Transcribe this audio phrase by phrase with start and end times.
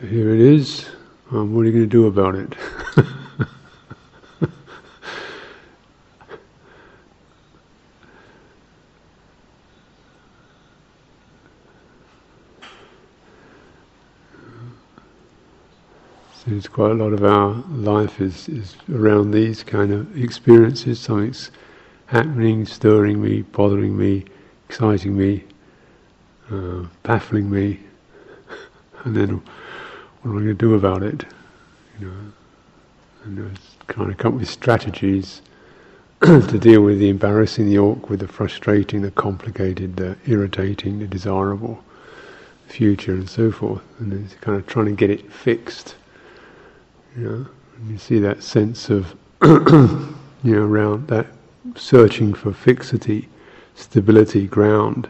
[0.00, 0.86] Here it is.
[1.30, 2.52] Um, what are you going to do about it?
[16.46, 21.00] There's quite a lot of our life is, is around these kind of experiences.
[21.00, 21.50] Something's
[22.06, 24.24] happening, stirring me, bothering me,
[24.68, 25.44] exciting me,
[26.50, 27.80] uh, baffling me,
[29.04, 29.42] and then
[30.24, 31.24] what am I going to do about it?
[32.00, 32.14] You know,
[33.24, 35.42] and it's kind of come up with strategies
[36.22, 41.84] to deal with the embarrassing, the awkward, the frustrating, the complicated, the irritating, the desirable
[42.66, 43.82] future, and so forth.
[44.00, 45.94] And it's kind of trying to get it fixed
[47.16, 51.26] you know, and you see that sense of, you know, around that
[51.76, 53.28] searching for fixity,
[53.74, 55.08] stability, ground,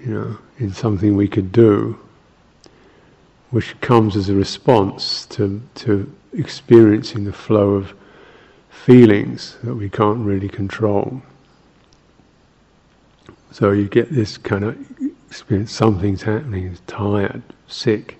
[0.00, 1.98] you know, in something we could do,
[3.50, 7.94] which comes as a response to, to experiencing the flow of
[8.70, 11.22] feelings that we can't really control.
[13.50, 14.78] So you get this kind of
[15.28, 18.18] experience, something's happening, tired, sick,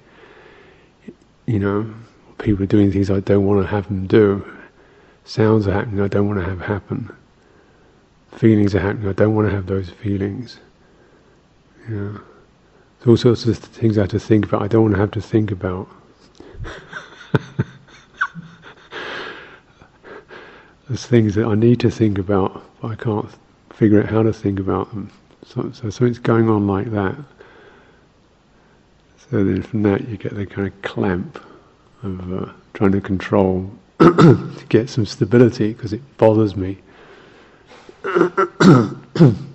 [1.46, 1.92] you know,
[2.38, 4.46] people are doing things I don't want to have them do.
[5.24, 7.14] Sounds are happening I don't want to have happen.
[8.36, 10.58] Feelings are happening I don't want to have those feelings.
[11.88, 12.20] Know,
[13.00, 14.62] there's all sorts of things I have to think about.
[14.62, 15.88] I don't want to have to think about.
[20.88, 23.28] There's things that I need to think about, but I can't
[23.70, 25.10] figure out how to think about them.
[25.46, 27.14] So, so something's going on like that.
[29.30, 31.38] So then from that you get the kind of clamp
[32.02, 36.78] of uh, trying to control to get some stability because it bothers me.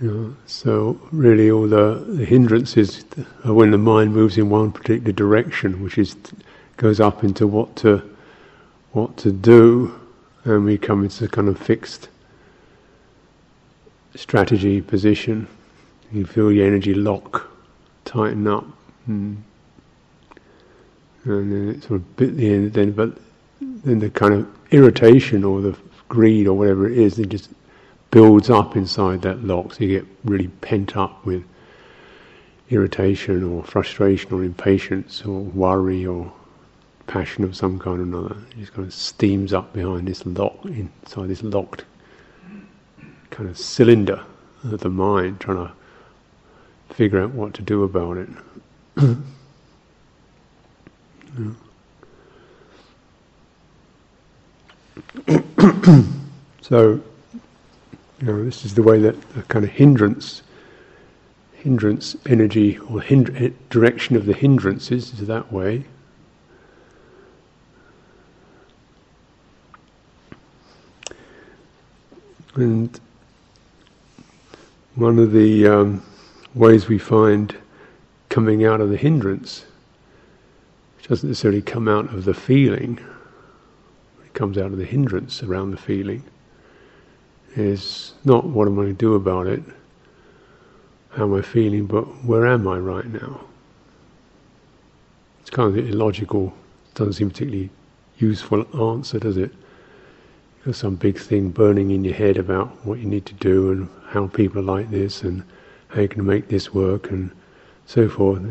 [0.00, 3.04] you know, so really, all the, the hindrances
[3.44, 6.16] are when the mind moves in one particular direction, which is
[6.76, 8.02] goes up into what to
[8.92, 9.98] what to do,
[10.44, 12.08] and we come into a kind of fixed
[14.14, 15.48] strategy position.
[16.12, 17.50] You feel the energy lock,
[18.04, 18.66] tighten up.
[19.06, 19.42] And
[21.24, 22.72] and then it sort of bit the end.
[22.72, 23.18] Then, but
[23.60, 25.76] then the kind of irritation or the
[26.08, 27.50] greed or whatever it is, it just
[28.10, 29.74] builds up inside that lock.
[29.74, 31.44] So you get really pent up with
[32.70, 36.32] irritation or frustration or impatience or worry or
[37.06, 38.36] passion of some kind or another.
[38.50, 41.84] It just kind of steams up behind this lock, inside this locked
[43.30, 44.24] kind of cylinder
[44.64, 45.72] of the mind, trying to
[46.94, 48.28] figure out what to do about it.
[56.60, 57.00] so,
[58.20, 60.42] you know, this is the way that the kind of hindrance,
[61.52, 65.84] hindrance energy or eh, direction of the hindrances is that way.
[72.54, 72.98] And
[74.96, 76.02] one of the um,
[76.54, 77.56] ways we find
[78.30, 79.64] coming out of the hindrance
[81.08, 82.98] doesn't necessarily come out of the feeling,
[84.24, 86.22] it comes out of the hindrance around the feeling.
[87.56, 89.62] Is not what am I going to do about it,
[91.10, 93.40] how am I feeling, but where am I right now?
[95.40, 96.52] It's kind of illogical,
[96.94, 97.70] doesn't seem particularly
[98.18, 99.52] useful answer, does it?
[100.64, 103.88] There's some big thing burning in your head about what you need to do and
[104.08, 105.42] how people like this and
[105.88, 107.30] how you can make this work and
[107.86, 108.42] so forth.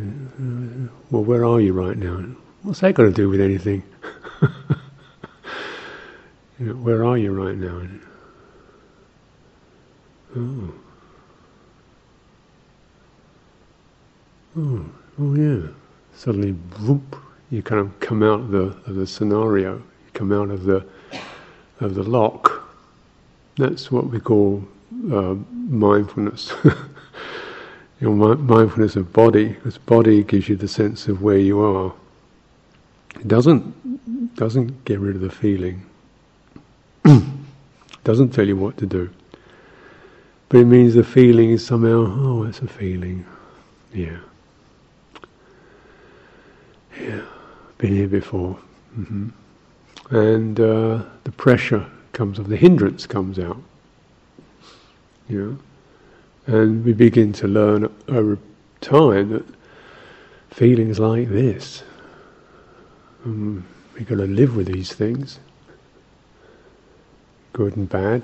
[1.11, 2.25] Well, where are you right now?
[2.63, 3.83] What's that got to do with anything?
[6.59, 7.83] you know, where are you right now?
[10.37, 10.73] Oh.
[14.55, 14.85] Oh,
[15.19, 15.67] oh yeah.
[16.15, 17.15] Suddenly, whoop,
[17.49, 19.77] you kind of come out of the of the scenario.
[19.77, 20.85] You come out of the
[21.79, 22.69] of the lock.
[23.57, 24.63] That's what we call
[25.11, 26.53] uh, mindfulness.
[27.99, 31.91] Your mindfulness of body, because body gives you the sense of where you are.
[33.15, 35.83] It doesn't doesn't get rid of the feeling.
[38.03, 39.09] doesn't tell you what to do.
[40.49, 43.25] But it means the feeling is somehow, oh, it's a feeling.
[43.93, 44.19] Yeah.
[46.99, 47.21] Yeah.
[47.77, 48.57] Been here before.
[48.97, 49.29] Mm-hmm.
[50.15, 53.61] And uh, the pressure comes of the hindrance comes out.
[55.27, 55.57] Know?
[56.47, 58.39] And we begin to learn over
[58.79, 59.45] time that
[60.49, 61.83] feelings like this
[63.27, 65.39] um, we've got to live with these things,
[67.53, 68.23] good and bad,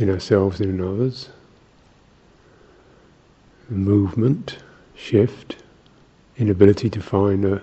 [0.00, 1.28] in ourselves and in others.
[3.68, 4.58] movement,
[4.96, 5.56] shift,
[6.36, 7.62] inability to find a,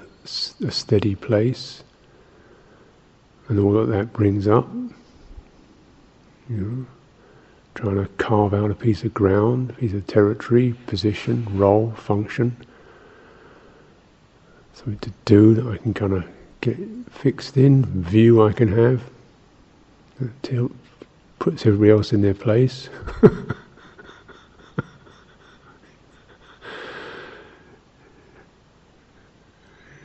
[0.65, 1.83] a steady place,
[3.49, 4.67] and all that that brings up.
[6.49, 6.85] You know,
[7.75, 12.55] trying to carve out a piece of ground, piece of territory, position, role, function,
[14.73, 16.25] something to do that I can kind of
[16.61, 16.77] get
[17.09, 19.01] fixed in, view I can have,
[20.19, 20.71] until
[21.39, 22.89] puts everybody else in their place.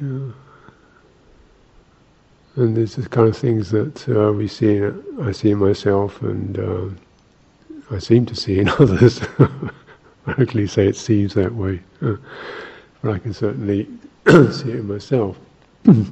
[0.01, 0.29] yeah.
[2.55, 4.83] And there's the kind of things that uh, we see,
[5.23, 6.85] I see in myself, and uh,
[7.91, 9.23] I seem to see in others.
[10.27, 12.19] I actually say it seems that way, but
[13.05, 13.89] I can certainly
[14.29, 15.39] see it in myself.
[15.87, 16.05] I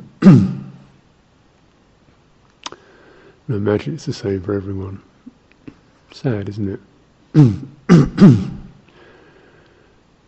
[3.48, 5.02] imagine it's the same for everyone.
[6.12, 6.80] Sad, isn't it?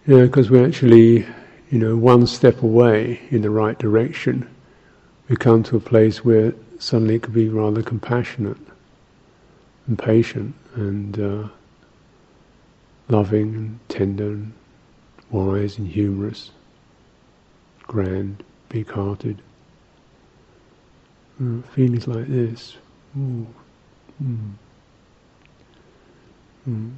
[0.06, 1.26] yeah, because we're actually,
[1.70, 4.49] you know, one step away in the right direction.
[5.29, 8.58] We come to a place where suddenly it could be rather compassionate
[9.88, 11.49] and patient and uh,
[13.08, 14.52] loving and tender and
[15.31, 16.52] wise and humorous,
[17.82, 19.43] grand, big-hearted.
[21.43, 22.76] Uh, feelings like this.
[23.19, 23.46] Mm.
[26.69, 26.93] Mm.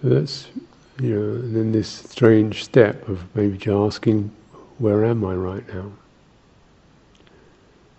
[0.00, 0.48] So that's,
[1.00, 4.30] you know, and then this strange step of maybe just asking,
[4.78, 5.92] where am I right now?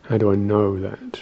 [0.04, 1.20] How do I know that?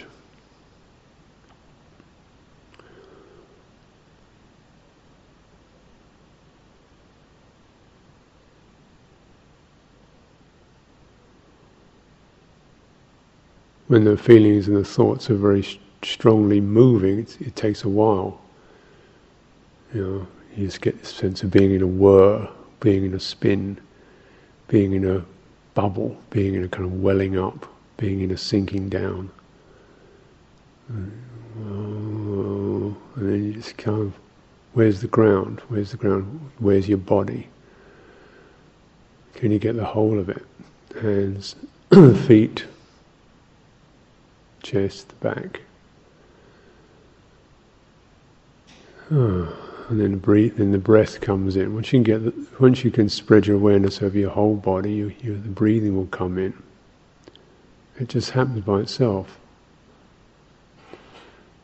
[13.88, 15.66] When the feelings and the thoughts are very
[16.02, 18.40] strongly moving, it takes a while.
[19.92, 20.26] You know,
[20.56, 22.48] you just get this sense of being in a whir,
[22.80, 23.78] being in a spin,
[24.68, 25.24] being in a
[25.74, 29.30] bubble, being in a kind of welling up, being in a sinking down.
[30.88, 31.10] And
[33.16, 34.12] then you just kind of,
[34.74, 35.60] where's the ground?
[35.68, 36.50] Where's the ground?
[36.58, 37.48] Where's your body?
[39.34, 40.44] Can you get the whole of it?
[41.00, 41.56] Hands,
[42.26, 42.64] feet,
[44.62, 45.60] chest, back.
[49.10, 50.56] Oh, and then breathe.
[50.56, 51.74] Then the breath comes in.
[51.74, 54.92] Once you can get, the, once you can spread your awareness over your whole body,
[54.92, 56.54] you, you, the breathing will come in.
[57.98, 59.38] It just happens by itself.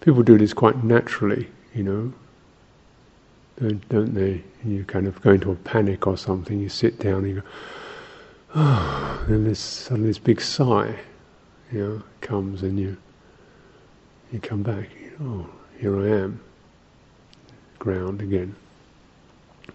[0.00, 2.12] People do this quite naturally, you know,
[3.61, 4.43] don't, don't they?
[4.64, 6.58] You kind of go into a panic or something.
[6.58, 7.47] You sit down and you go,
[8.56, 10.97] oh, and there's suddenly this big sigh
[11.72, 12.96] you know, comes and you
[14.32, 14.88] you come back.
[15.20, 15.46] Oh,
[15.78, 16.40] here I am.
[17.78, 18.56] Ground again.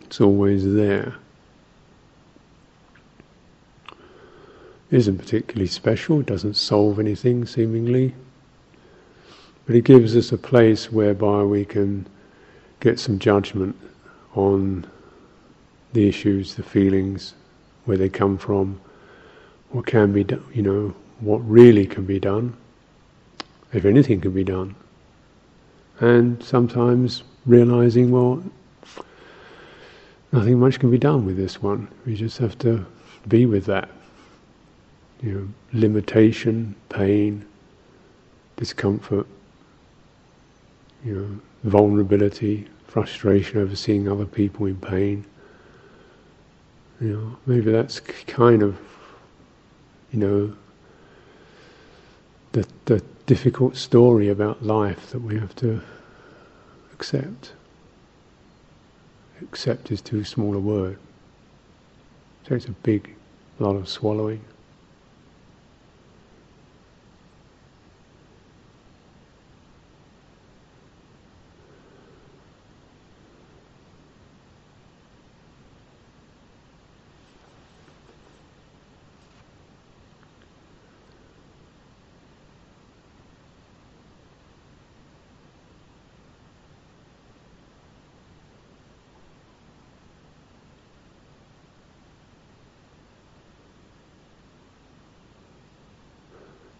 [0.02, 1.16] It's always there.
[4.92, 8.16] Isn't particularly special, doesn't solve anything seemingly.
[9.66, 12.08] But it gives us a place whereby we can
[12.80, 13.76] get some judgment
[14.36, 14.86] on
[15.94, 17.36] the issues, the feelings,
[17.86, 18.80] where they come from,
[19.70, 22.56] what can be done, you know, what really can be done,
[23.74, 24.76] if anything can be done.
[26.00, 28.44] And sometimes realizing, well,
[30.32, 31.88] nothing much can be done with this one.
[32.06, 32.86] We just have to
[33.28, 33.90] be with that.
[35.22, 37.46] You know, limitation, pain,
[38.56, 39.28] discomfort,
[41.04, 45.26] you know, vulnerability, frustration over seeing other people in pain.
[47.02, 48.78] You know, maybe that's kind of,
[50.12, 50.56] you know,
[52.52, 55.82] the, the difficult story about life that we have to
[56.94, 57.54] accept.
[59.42, 60.98] Accept is too small a word.
[62.48, 63.14] So it's a big
[63.60, 64.44] lot of swallowing.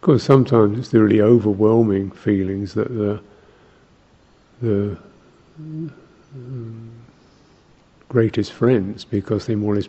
[0.10, 3.22] Course, sometimes it's the really overwhelming feelings that the
[4.60, 4.98] the
[5.60, 6.92] um,
[8.08, 9.88] greatest friends because they more or less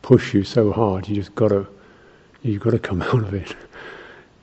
[0.00, 1.06] push you so hard.
[1.06, 1.66] You just gotta
[2.40, 3.54] you've got to come out of it.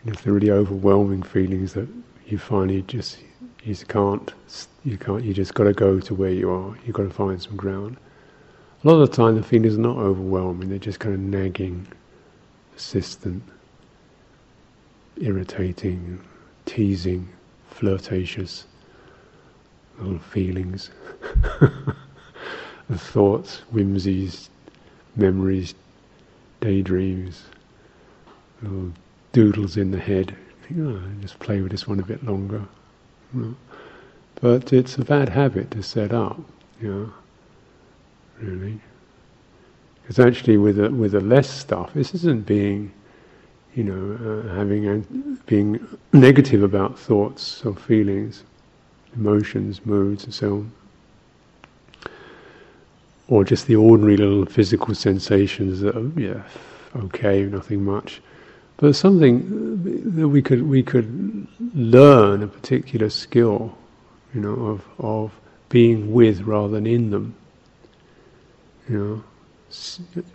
[0.04, 1.88] And it's the really overwhelming feelings that
[2.28, 3.18] you finally just
[3.64, 4.32] You just can't.
[4.86, 5.24] You can't.
[5.24, 6.78] You just got to go to where you are.
[6.86, 7.98] You've got to find some ground.
[8.84, 10.70] A lot of the time, the feelings are not overwhelming.
[10.70, 11.88] They're just kind of nagging,
[12.74, 13.42] persistent,
[15.18, 16.20] irritating,
[16.66, 17.28] teasing,
[17.70, 18.66] flirtatious
[20.00, 20.90] little feelings,
[22.90, 24.50] the thoughts, whimsies,
[25.16, 25.76] memories,
[26.62, 27.44] daydreams,
[28.62, 28.92] little
[29.32, 30.36] doodles in the head.
[30.80, 32.66] oh, just play with this one a bit longer.
[33.32, 33.54] Hmm.
[34.42, 36.40] But it's a bad habit to set up,
[36.82, 37.14] you know,
[38.42, 38.80] really.
[40.02, 42.92] Because actually, with the, with the less stuff, this isn't being,
[43.76, 44.98] you know, uh, having a,
[45.46, 48.44] being negative about thoughts or feelings,
[49.16, 50.72] emotions, moods, and so on
[53.28, 56.44] or just the ordinary little physical sensations that are, yeah,
[56.96, 58.22] okay, nothing much.
[58.78, 63.76] But something that we could we could learn a particular skill,
[64.34, 65.32] you know, of of
[65.70, 67.36] being with rather than in them.
[68.90, 69.24] You know,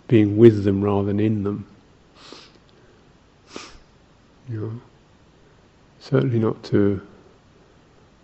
[0.07, 1.65] being with them rather than in them.
[4.49, 4.81] You know,
[5.99, 7.01] certainly not to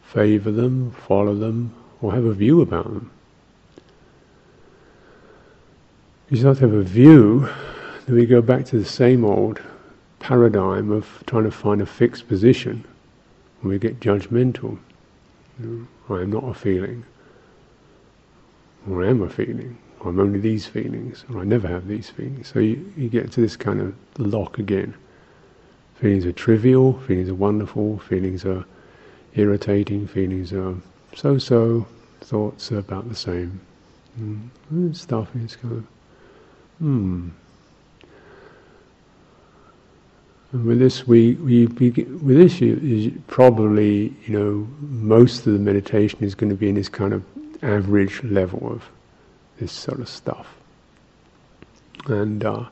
[0.03, 3.11] favour them, follow them, or have a view about them.
[6.29, 7.47] You start to have a view,
[8.05, 9.61] then we go back to the same old
[10.19, 12.83] paradigm of trying to find a fixed position,
[13.61, 14.79] and we get judgmental.
[15.59, 17.05] You know, I am not a feeling,
[18.89, 22.47] or I am a feeling, I'm only these feelings, or I never have these feelings.
[22.47, 24.95] So you, you get to this kind of lock again.
[26.05, 28.63] Feelings are trivial, feelings are wonderful, feelings are
[29.33, 30.75] irritating, feelings are
[31.15, 31.87] so-so,
[32.21, 33.59] thoughts are about the same.
[34.21, 34.95] Mm.
[34.95, 35.87] Stuff is kind of
[36.77, 37.29] Hmm.
[40.51, 45.59] And with this, we, we begin, with this, you, probably you know most of the
[45.59, 47.23] meditation is going to be in this kind of
[47.63, 48.83] average level of
[49.57, 50.55] this sort of stuff.
[52.05, 52.65] And uh,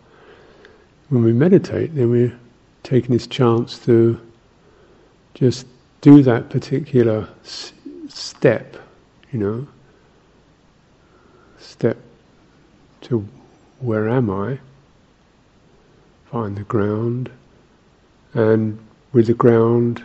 [1.10, 2.40] when we meditate, then we're
[2.84, 4.20] taking this chance to
[5.34, 5.66] just
[6.02, 7.74] do that particular s-
[8.08, 8.75] step,
[9.32, 9.68] you know,
[11.58, 11.98] step
[13.02, 13.28] to
[13.80, 14.60] where am I?
[16.25, 17.30] Find the ground,
[18.34, 18.78] and
[19.12, 20.04] with the ground,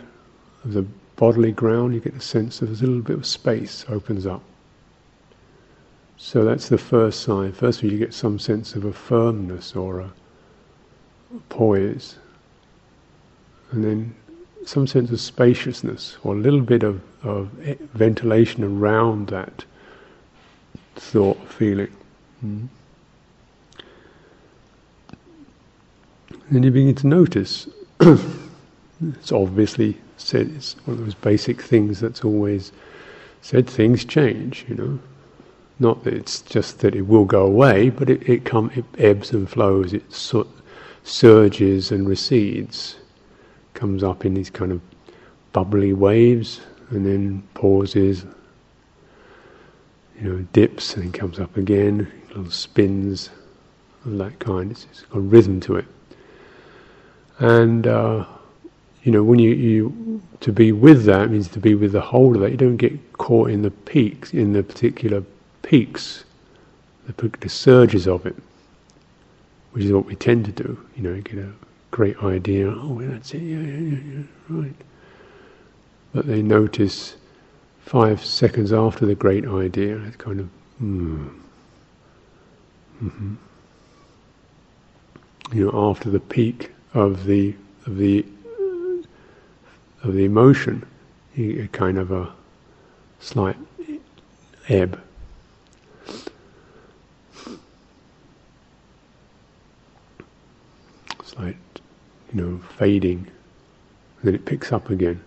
[0.63, 4.43] the bodily ground, you get the sense of a little bit of space opens up.
[6.17, 7.51] So that's the first sign.
[7.53, 10.11] First, you get some sense of a firmness or a
[11.49, 12.17] poise,
[13.71, 14.15] and then
[14.65, 17.47] some sense of spaciousness or a little bit of, of
[17.93, 19.65] ventilation around that
[20.95, 21.95] thought feeling.
[22.45, 22.67] Mm-hmm.
[26.51, 27.67] then you begin to notice.
[27.99, 32.71] it's obviously said, it's one of those basic things that's always
[33.41, 34.99] said, things change, you know.
[35.79, 39.31] Not that it's just that it will go away, but it, it, come, it ebbs
[39.31, 40.03] and flows, it
[41.03, 42.95] surges and recedes,
[43.73, 44.81] comes up in these kind of
[45.53, 48.25] bubbly waves, and then pauses,
[50.19, 53.29] you know, dips, and then comes up again, little spins
[54.05, 54.71] of that kind.
[54.71, 55.85] It's, it's got rhythm to it.
[57.39, 58.25] And uh,
[59.03, 62.35] you know, when you, you to be with that means to be with the whole
[62.35, 62.51] of that.
[62.51, 65.23] You don't get caught in the peaks, in the particular
[65.61, 66.25] peaks,
[67.07, 68.35] the, the surges of it,
[69.71, 70.79] which is what we tend to do.
[70.95, 71.51] You know, you get a
[71.91, 72.69] great idea.
[72.69, 73.41] Oh, that's it.
[73.41, 74.23] Yeah, yeah, yeah.
[74.47, 74.75] Right.
[76.13, 77.15] But they notice
[77.85, 81.27] five seconds after the great idea, it's kind of, hmm.
[83.03, 83.35] Mm-hmm.
[85.53, 87.55] You know, after the peak of the
[87.85, 88.25] of the
[90.03, 90.85] of the emotion,
[91.37, 92.31] a kind of a
[93.19, 93.57] slight
[94.67, 95.01] ebb.
[101.23, 101.57] Slight,
[102.33, 103.27] you know, fading,
[104.21, 105.21] and then it picks up again.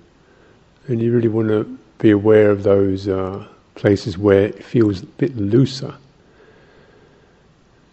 [0.89, 5.07] And you really want to be aware of those uh, places where it feels a
[5.07, 5.95] bit looser.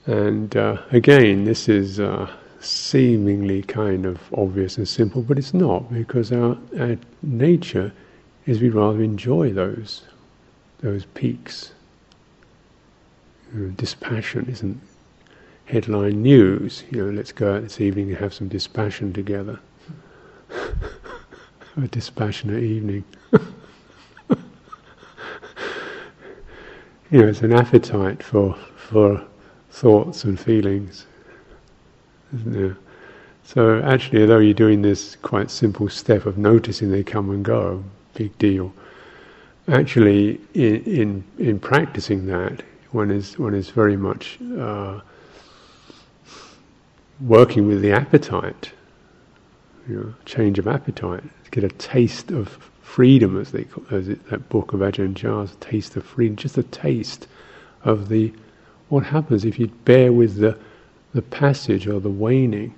[0.06, 5.92] And uh, again, this is uh, seemingly kind of obvious and simple, but it's not
[5.94, 7.92] because our, our nature
[8.46, 10.04] is we rather enjoy those
[10.82, 11.72] those peaks.
[13.54, 14.80] You know, dispassion isn't
[15.69, 16.83] headline news.
[16.91, 19.59] You know, let's go out this evening and have some dispassion together.
[20.49, 23.03] a dispassionate evening.
[23.31, 24.38] you
[27.11, 29.23] know, it's an appetite for for
[29.69, 31.05] thoughts and feelings
[32.33, 32.77] isn't?
[33.43, 37.83] So actually, although you're doing this quite simple step of noticing they come and go,
[38.13, 38.71] big deal.
[39.67, 44.99] actually, in, in, in practicing that, one is, one is very much uh,
[47.21, 48.71] working with the appetite,
[49.88, 52.47] you know, change of appetite, get a taste of
[52.81, 56.57] freedom, as they call as it, that book of Ajahn Chah's, taste of freedom, just
[56.57, 57.27] a taste
[57.83, 58.33] of the
[58.89, 60.57] what happens if you bear with the
[61.13, 62.73] the passage or the waning.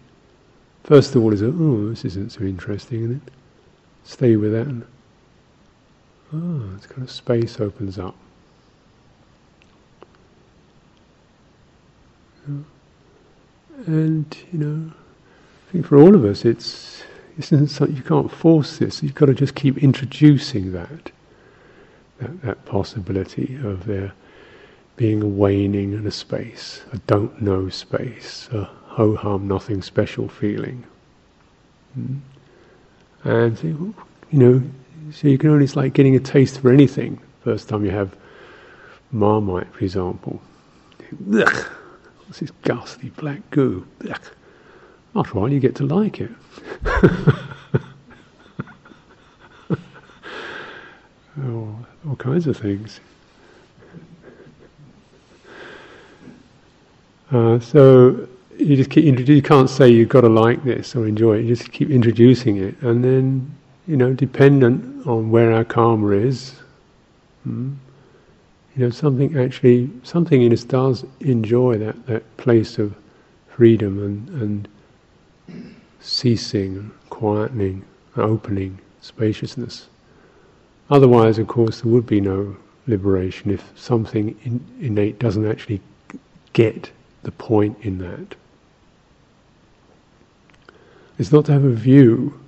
[0.83, 3.21] First of all, is oh, this isn't so interesting, is it?
[4.03, 4.67] Stay with that.
[4.67, 4.86] And,
[6.33, 8.15] oh, it's kind of space opens up.
[13.88, 14.92] And you know,
[15.68, 17.04] I think for all of us, it's
[17.38, 19.01] isn't something you can't force this.
[19.01, 21.12] You've got to just keep introducing that,
[22.20, 24.13] that, that possibility of there
[24.96, 30.28] being a waning and a space, a don't know space, a ho hum, nothing special
[30.28, 30.84] feeling.
[31.98, 32.20] Mm.
[33.24, 33.94] And you
[34.32, 34.62] know,
[35.12, 37.20] so you can only it's like getting a taste for anything.
[37.44, 38.16] First time you have
[39.12, 40.42] marmite, for example.
[42.32, 43.86] What's this ghastly black goo?
[44.10, 44.18] Ugh.
[45.18, 46.32] After a while, you get to like it.
[51.42, 51.76] oh,
[52.08, 53.02] all kinds of things.
[57.34, 58.26] Uh, so
[58.58, 61.42] you just keep You can't say you've got to like this or enjoy it.
[61.42, 63.54] You just keep introducing it, and then
[63.88, 66.54] you know, dependent on where our karma is,
[67.44, 67.74] hmm,
[68.75, 72.96] you know, something actually, something in us does enjoy that that place of
[73.50, 74.68] freedom and and
[76.00, 77.82] ceasing, quietening,
[78.16, 79.88] opening, spaciousness.
[80.90, 82.56] Otherwise, of course, there would be no
[82.88, 85.80] liberation if something in, innate doesn't actually
[86.54, 86.92] get
[87.24, 88.36] the point in that.
[91.18, 92.40] It's not to have a view,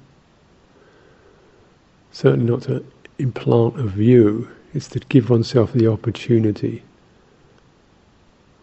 [2.11, 2.83] certainly not to
[3.19, 6.83] implant a view, it's to give oneself the opportunity.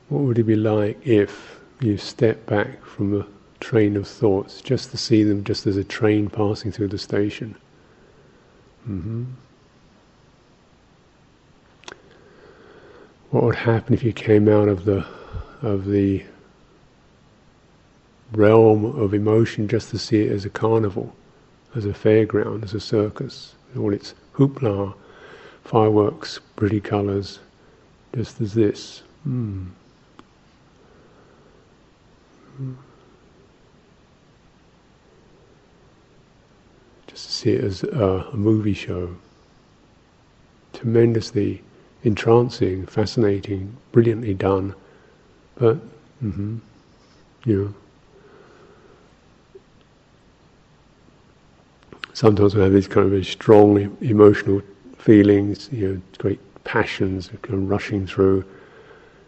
[0.08, 3.26] What would it be like if you step back from the
[3.60, 7.54] train of thoughts, just to see them just as a train passing through the station.
[8.88, 9.24] Mm-hmm.
[13.30, 15.06] What would happen if you came out of the
[15.62, 16.24] of the
[18.32, 21.14] realm of emotion just to see it as a carnival,
[21.74, 24.94] as a fairground, as a circus, all its hoopla,
[25.70, 27.38] fireworks, pretty colours,
[28.12, 29.04] just as this.
[29.24, 29.68] Mm.
[37.06, 39.14] Just to see it as a, a movie show.
[40.72, 41.62] Tremendously
[42.02, 44.74] entrancing, fascinating, brilliantly done,
[45.54, 45.76] but,
[46.20, 46.56] mm-hmm,
[47.44, 47.74] you know.
[52.12, 54.62] Sometimes we have these kind of very strong emotional
[55.00, 58.44] feelings, you know, great passions rushing through.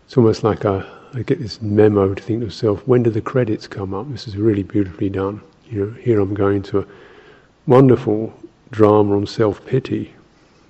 [0.05, 0.85] It's almost like I,
[1.27, 4.11] get this memo to think to myself, when do the credits come up?
[4.11, 5.41] This is really beautifully done.
[5.69, 6.87] You know, here I'm going to a
[7.67, 8.33] wonderful
[8.71, 10.15] drama on self-pity,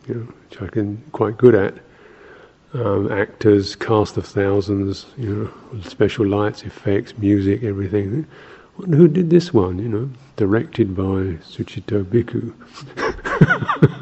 [0.09, 1.75] you know, which I can quite good at.
[2.75, 5.29] Um, actors, cast of thousands, you
[5.73, 8.27] know, special lights, effects, music, everything.
[8.77, 9.79] who did this one?
[9.79, 12.53] You know, directed by Sucitto Bhikkhu,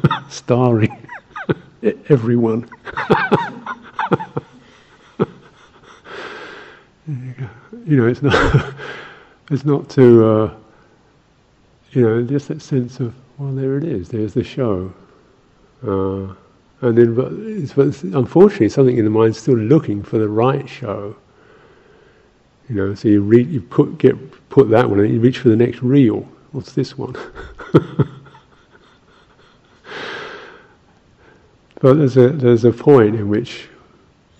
[0.31, 1.07] starring
[2.09, 2.69] everyone.
[7.07, 8.73] you know, it's not.
[9.51, 10.25] it's not to.
[10.25, 10.53] Uh,
[11.91, 14.93] you know, just that sense of, well, there it is, there's the show.
[15.85, 16.33] Uh,
[16.81, 20.27] and then, but it's, but it's, unfortunately, something in the mind still looking for the
[20.27, 21.15] right show.
[22.69, 24.15] You know, so you, re- you put get
[24.49, 26.27] put that one, and you reach for the next reel.
[26.51, 27.15] What's this one?
[31.81, 33.67] But there's a there's a point in which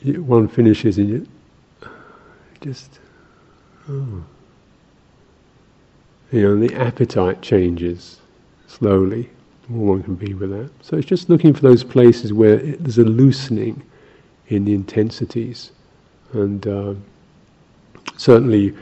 [0.04, 1.27] one finishes and you
[2.62, 2.99] just
[3.89, 4.23] oh
[6.32, 8.19] you know, the appetite changes
[8.67, 9.30] slowly.
[9.67, 10.69] More one can be with that.
[10.82, 13.84] So it's just looking for those places where it, there's a loosening
[14.47, 15.71] in the intensities,
[16.34, 16.93] and uh,
[18.17, 18.73] certainly,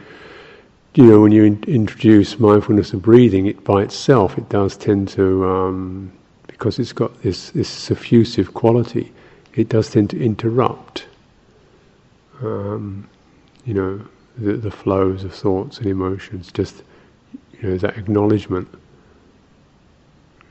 [0.96, 5.08] you know, when you in- introduce mindfulness of breathing, it by itself it does tend
[5.10, 6.12] to, um,
[6.60, 9.14] because it's got this this suffusive quality,
[9.56, 11.08] it does tend to interrupt.
[12.42, 13.10] Um,
[13.66, 14.06] you know,
[14.38, 16.84] the, the flows of thoughts and emotions just
[17.54, 18.68] you know, that acknowledgement.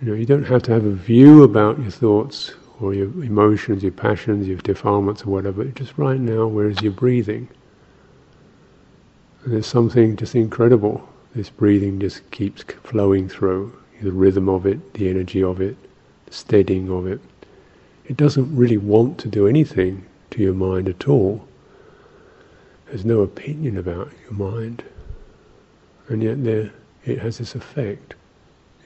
[0.01, 3.83] You know, you don't have to have a view about your thoughts or your emotions,
[3.83, 5.63] your passions, your defilements or whatever.
[5.65, 7.49] Just right now, whereas you're breathing.
[9.45, 11.07] And there's something just incredible.
[11.35, 13.77] This breathing just keeps flowing through.
[14.01, 15.77] The rhythm of it, the energy of it,
[16.31, 17.21] steadying of it.
[18.07, 21.47] It doesn't really want to do anything to your mind at all.
[22.87, 24.83] There's no opinion about your mind.
[26.09, 26.73] And yet there,
[27.05, 28.15] it has this effect.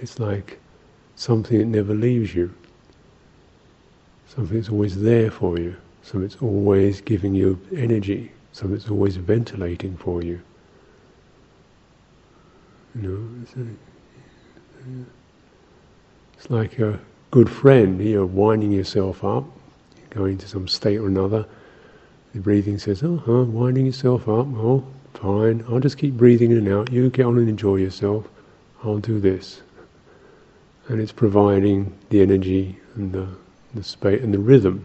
[0.01, 0.59] It's like
[1.15, 2.53] something that never leaves you.
[4.27, 5.77] Something that's always there for you.
[6.03, 8.33] Something that's always giving you energy.
[8.53, 10.41] Something that's always ventilating for you.
[12.95, 13.29] You know,
[16.39, 16.99] it's, like a
[17.33, 17.99] good friend.
[18.01, 19.45] You're winding yourself up,
[20.11, 21.47] going to some state or another.
[22.35, 24.47] The breathing says, "Oh, huh, winding yourself up.
[24.55, 25.65] Oh, fine.
[25.69, 26.93] I'll just keep breathing in and out.
[26.93, 28.29] You get on and enjoy yourself.
[28.85, 29.63] I'll do this."
[30.89, 33.27] And it's providing the energy and the
[33.75, 34.85] the space and the rhythm.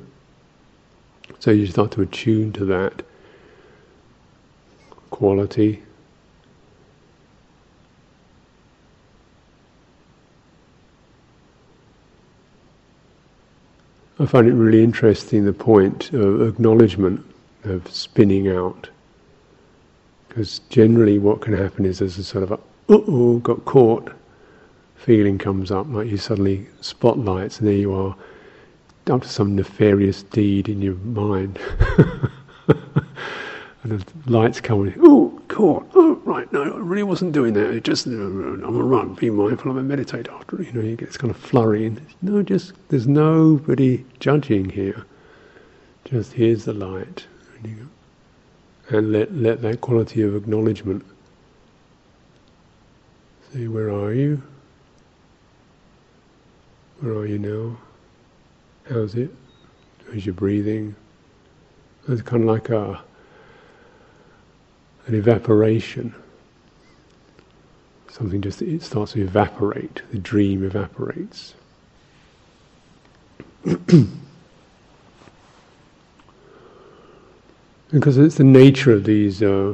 [1.40, 3.04] So you start to attune to that
[5.10, 5.84] quality.
[14.19, 17.23] I find it really interesting the point of acknowledgement
[17.63, 18.89] of spinning out.
[20.27, 24.12] Because generally, what can happen is there's a sort of a, oh, got caught
[24.95, 28.15] feeling comes up, like you suddenly spotlights, and there you are,
[29.10, 31.60] up to some nefarious deed in your mind.
[33.89, 37.69] and the lights come oh, caught, oh, right, no, I really wasn't doing that.
[37.71, 41.17] It just, I'm a run, be mindful, I'm a meditate after, you know, you get
[41.17, 41.86] kind of flurry.
[41.86, 45.06] And no, just, there's nobody judging here.
[46.06, 47.26] Just here's the light
[47.63, 47.89] and,
[48.89, 51.06] and let, let that quality of acknowledgement
[53.54, 54.41] see where are you?
[57.00, 57.78] Where are you now?
[58.89, 59.34] How's it?
[60.08, 60.95] How's your breathing?
[62.08, 63.04] It's kind of like a
[65.08, 66.13] an evaporation.
[68.10, 70.02] Something just it starts to evaporate.
[70.12, 71.54] The dream evaporates.
[77.91, 79.74] Because it's the nature of these uh,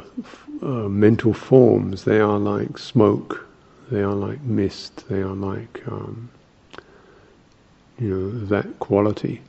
[0.62, 2.04] uh, mental forms.
[2.04, 3.48] They are like smoke.
[3.90, 5.08] They are like mist.
[5.10, 6.30] They are like um,
[8.00, 9.42] you know that quality.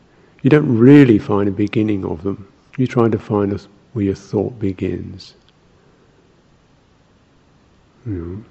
[0.43, 2.49] You don't really find a beginning of them.
[2.79, 3.61] You try to find a,
[3.93, 5.35] where your thought begins.
[8.07, 8.45] You know,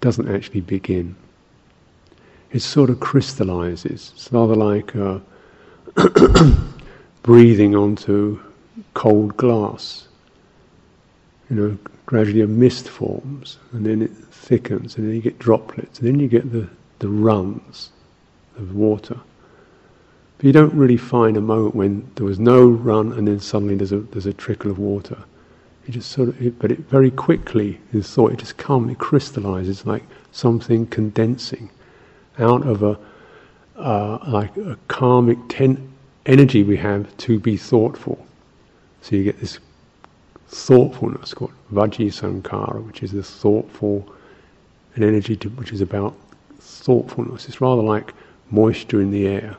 [0.00, 1.16] doesn't actually begin.
[2.50, 4.12] It sort of crystallizes.
[4.14, 5.20] It's rather like uh,
[7.22, 8.40] breathing onto
[8.94, 10.08] cold glass.
[11.48, 15.98] You know, gradually a mist forms, and then it thickens, and then you get droplets,
[15.98, 17.90] and then you get the, the runs
[18.56, 19.18] of water.
[20.36, 23.76] But you don't really find a moment when there was no run, and then suddenly
[23.76, 25.18] there's a there's a trickle of water.
[25.86, 28.98] It just sort of, it, but it very quickly in thought, it just comes, it
[28.98, 31.70] crystallizes like something condensing
[32.38, 32.98] out of a
[33.76, 35.92] uh, like a karmic ten-
[36.26, 38.24] energy we have to be thoughtful.
[39.00, 39.58] So you get this
[40.48, 44.06] thoughtfulness called Vaci Sankhara, which is the thoughtful,
[44.94, 46.14] an energy to, which is about
[46.60, 47.48] thoughtfulness.
[47.48, 48.12] It's rather like
[48.50, 49.56] moisture in the air.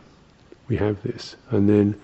[0.68, 1.36] We have this.
[1.50, 2.00] And then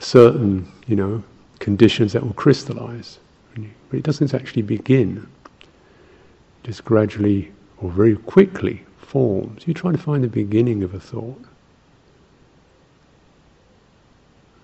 [0.00, 1.22] certain, you know,
[1.62, 3.20] conditions that will crystallize.
[3.54, 5.28] But it doesn't actually begin.
[5.60, 9.66] It just gradually or very quickly forms.
[9.66, 11.40] You try to find the beginning of a thought.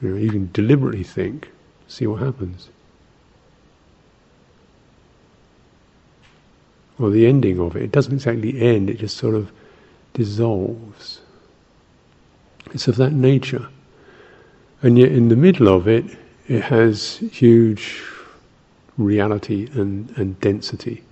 [0.03, 1.51] You know, you can deliberately think,
[1.87, 2.69] see what happens.
[6.99, 7.83] Or the ending of it.
[7.83, 9.53] It doesn't exactly end, it just sort of
[10.15, 11.21] dissolves.
[12.73, 13.69] It's of that nature.
[14.83, 16.05] And yet, in the middle of it,
[16.49, 18.03] it has huge
[18.97, 21.05] reality and, and density.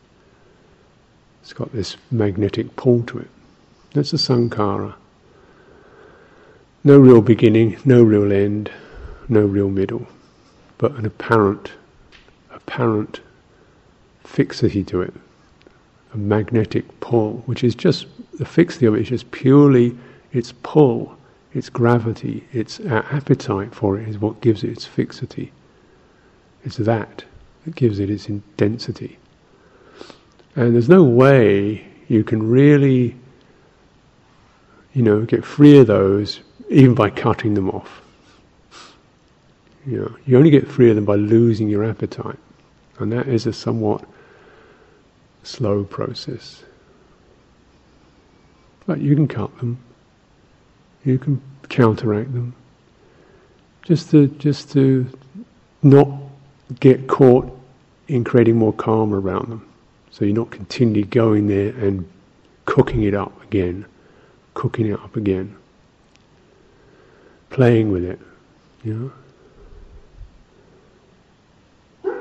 [1.43, 3.29] It's got this magnetic pull to it.
[3.93, 4.95] That's a sankhara.
[6.83, 8.71] No real beginning, no real end,
[9.29, 10.07] no real middle,
[10.79, 11.73] but an apparent,
[12.51, 13.21] apparent
[14.25, 15.15] fixity to it,
[16.15, 18.07] a magnetic pull, which is just
[18.39, 19.97] the fixity of it is just purely
[20.33, 21.17] its pull,
[21.57, 25.51] its gravity, its uh, appetite for it is what gives it its fixity.
[26.65, 27.25] It's that
[27.65, 28.27] that gives it its
[28.59, 29.19] density.
[30.55, 33.17] And there's no way you can really,
[34.93, 38.03] you know, get free of those even by cutting them off.
[39.87, 42.39] You know, you only get free of them by losing your appetite.
[42.99, 44.05] And that is a somewhat
[45.43, 46.63] slow process.
[48.87, 49.79] But you can cut them.
[51.07, 51.41] You can
[51.71, 52.55] counteract them.
[53.83, 55.07] Just to just to
[55.83, 56.09] not
[56.81, 57.51] get caught
[58.09, 59.67] in creating more calm around them.
[60.11, 62.07] So you're not continually going there and
[62.65, 63.87] cooking it up again,
[64.55, 65.57] cooking it up again.
[67.51, 68.21] playing with it.
[68.85, 69.13] You
[72.05, 72.13] know?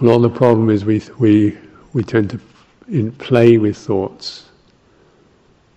[0.00, 1.56] A lot of the problem is we, we,
[1.92, 4.46] we tend to play with thoughts,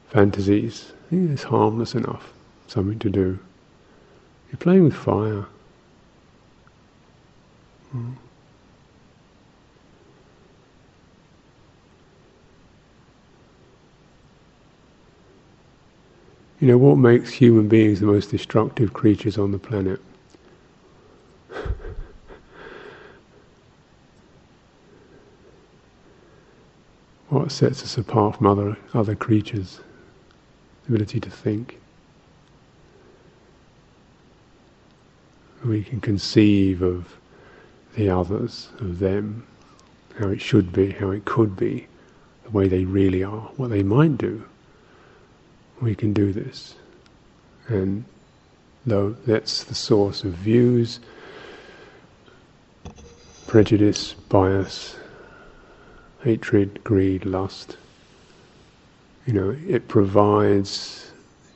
[0.09, 0.91] fantasies.
[1.05, 2.33] I think it's harmless enough,
[2.65, 3.37] something to do.
[4.49, 5.45] You're playing with fire.
[7.91, 8.13] Hmm.
[16.59, 19.99] You know, what makes human beings the most destructive creatures on the planet?
[27.29, 29.81] what sets us apart from other, other creatures?
[30.85, 31.79] The ability to think.
[35.63, 37.17] We can conceive of
[37.95, 39.47] the others, of them,
[40.19, 41.87] how it should be, how it could be,
[42.43, 44.45] the way they really are, what they might do
[45.81, 46.75] we can do this.
[47.67, 48.05] And
[48.85, 50.99] though that's the source of views,
[53.47, 54.95] prejudice, bias,
[56.21, 57.77] hatred, greed, lust,
[59.25, 61.11] you know, it provides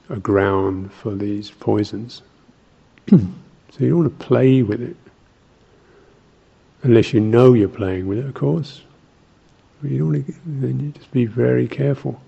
[0.10, 2.23] a ground for these poisons.
[3.10, 3.17] so
[3.79, 4.95] you don't want to play with it.
[6.84, 8.82] Unless you know you're playing with it, of course.
[9.82, 12.19] But you don't want to, then you just be very careful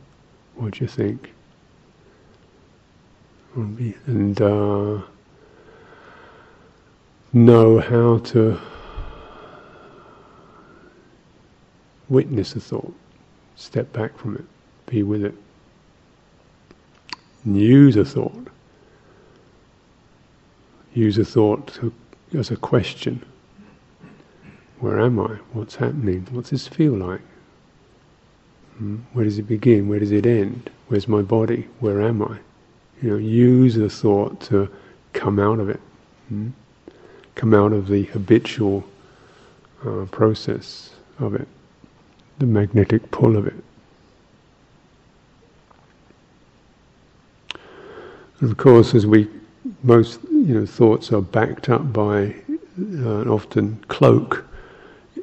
[0.55, 1.31] what you think
[3.55, 5.01] and uh,
[7.33, 8.59] know how to
[12.09, 12.93] witness a thought,
[13.55, 14.45] step back from it,
[14.91, 15.33] be with it,
[17.45, 18.47] and use a thought.
[20.93, 21.79] Use a thought
[22.33, 23.23] as a question.
[24.79, 25.37] Where am I?
[25.53, 26.27] What's happening?
[26.31, 27.21] What's this feel like?
[28.77, 28.97] Hmm?
[29.13, 29.87] Where does it begin?
[29.87, 30.69] Where does it end?
[30.87, 31.67] Where's my body?
[31.79, 32.37] Where am I?
[33.01, 34.69] you know, use the thought to
[35.13, 35.79] come out of it,
[36.29, 36.49] hmm?
[37.35, 38.83] come out of the habitual
[39.85, 41.47] uh, process of it,
[42.37, 43.55] the magnetic pull of it.
[48.41, 49.27] And of course, as we
[49.83, 52.35] most you know thoughts are backed up by
[52.97, 54.43] uh, often cloak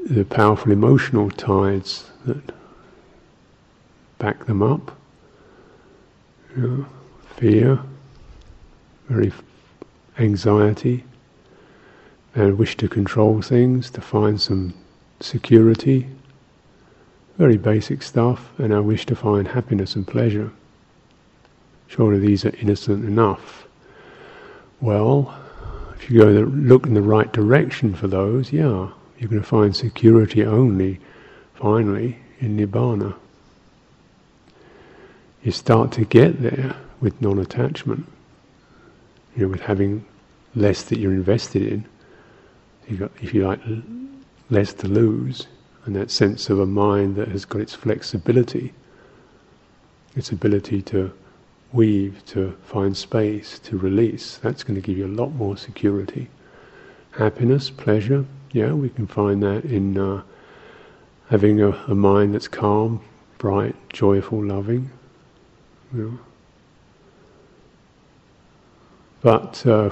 [0.06, 2.52] the powerful emotional tides that
[4.18, 4.96] back them up.
[6.56, 6.86] You know,
[7.36, 7.80] fear,
[9.08, 9.32] very
[10.18, 11.04] anxiety,
[12.36, 14.74] and wish to control things, to find some
[15.20, 16.06] security,
[17.36, 20.52] very basic stuff, and our wish to find happiness and pleasure.
[21.88, 23.66] Surely these are innocent enough.
[24.80, 25.34] Well,
[25.96, 29.46] if you go the, look in the right direction for those, yeah, you're going to
[29.46, 31.00] find security only,
[31.54, 33.16] finally, in Nibbana.
[35.42, 38.06] You start to get there with non-attachment,
[39.34, 40.04] you know, with having
[40.54, 41.84] less that you're invested in,
[42.86, 43.60] you got, if you like,
[44.50, 45.46] less to lose,
[45.84, 48.72] and that sense of a mind that has got its flexibility,
[50.16, 51.12] its ability to
[51.72, 56.28] weave, to find space, to release, that's going to give you a lot more security.
[57.12, 60.22] Happiness, pleasure, yeah, we can find that in uh,
[61.28, 63.00] having a, a mind that's calm,
[63.36, 64.90] bright, joyful, loving.
[69.20, 69.90] But uh,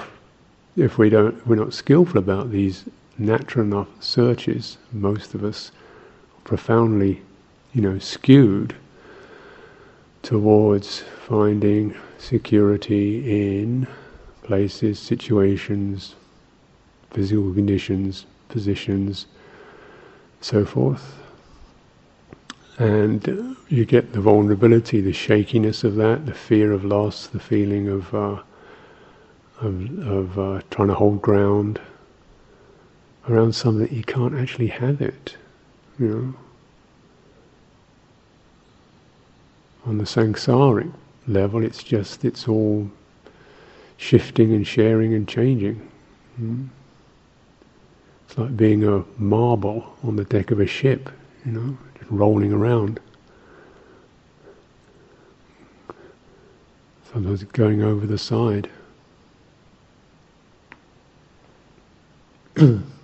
[0.75, 2.85] if we don't, we're not skillful about these
[3.17, 4.77] natural enough searches.
[4.91, 5.71] Most of us
[6.43, 7.21] profoundly,
[7.73, 8.75] you know, skewed
[10.21, 13.87] towards finding security in
[14.43, 16.15] places, situations,
[17.11, 19.27] physical conditions, positions,
[20.41, 21.15] so forth.
[22.77, 27.87] And you get the vulnerability, the shakiness of that, the fear of loss, the feeling
[27.87, 28.41] of uh,
[29.59, 31.81] of, of uh, trying to hold ground
[33.27, 35.35] around something that you can't actually have it,
[35.99, 36.46] you know.
[39.87, 40.91] On the samsaric
[41.27, 42.91] level, it's just, it's all
[43.95, 45.89] shifting and sharing and changing.
[46.39, 46.67] Mm.
[48.27, 51.09] It's like being a marble on the deck of a ship,
[51.45, 52.99] you know, just rolling around.
[57.13, 58.69] Sometimes going over the side.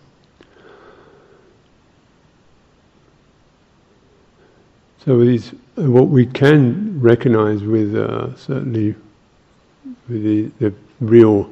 [5.04, 8.96] so these, what we can recognize with uh, certainly
[10.08, 11.52] with the, the real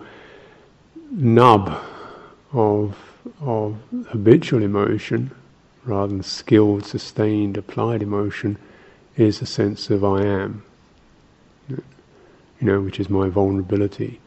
[1.12, 1.82] nub
[2.54, 2.98] of
[3.42, 3.78] of
[4.10, 5.32] habitual emotion,
[5.86, 8.58] rather than skilled, sustained, applied emotion,
[9.18, 10.64] is a sense of I am.
[11.70, 11.82] You
[12.62, 14.20] know, which is my vulnerability,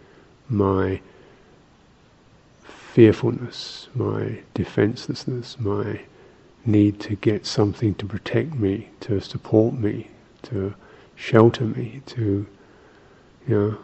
[0.49, 1.01] my
[2.63, 6.01] fearfulness, my defenselessness, my
[6.67, 10.09] need to get something to protect me, to support me,
[10.43, 10.75] to
[11.17, 12.47] shelter me, to
[13.47, 13.79] you know,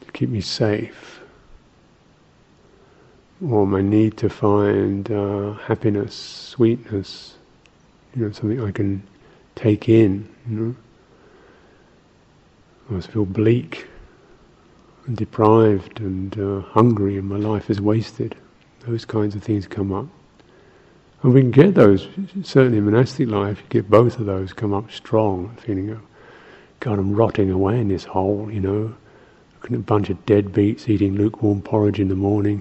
[0.00, 1.20] to keep me safe,
[3.46, 7.34] or my need to find uh, happiness, sweetness,
[8.14, 9.02] you know, something I can
[9.54, 10.76] take in, you know.
[12.86, 13.86] I always feel bleak
[15.06, 18.36] and deprived and uh, hungry and my life is wasted.
[18.80, 20.06] Those kinds of things come up.
[21.22, 22.08] And we can get those,
[22.42, 26.00] certainly in monastic life, you get both of those come up strong, feeling of,
[26.80, 28.92] God, I'm rotting away in this hole, you know,
[29.54, 32.60] looking at a bunch of deadbeats eating lukewarm porridge in the morning,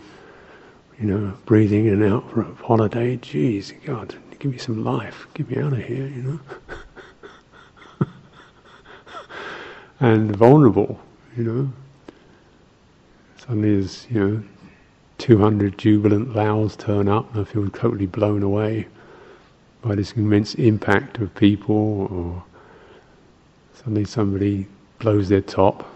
[1.00, 3.18] you know, breathing in and out for a holiday.
[3.18, 6.40] Jeez, God, give me some life, get me out of here, you
[8.00, 8.08] know.
[10.00, 11.00] and vulnerable,
[11.36, 11.74] you know.
[13.38, 14.44] Suddenly there's, you know,
[15.22, 18.88] 200 jubilant Laos turn up and I feel totally blown away
[19.84, 22.44] by this immense impact of people or
[23.76, 24.66] suddenly somebody
[24.98, 25.88] blows their top,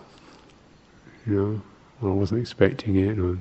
[1.25, 3.37] you know, I wasn't expecting it, or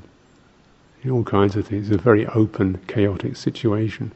[1.03, 1.91] you know, all kinds of things.
[1.91, 4.11] It's a very open, chaotic situation.